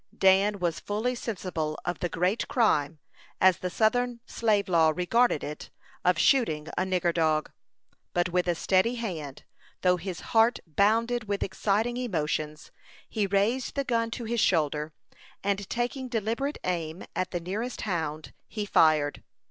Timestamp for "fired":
18.65-19.21